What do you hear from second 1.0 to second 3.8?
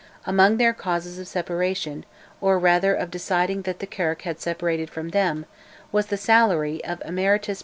of separation (or rather of deciding that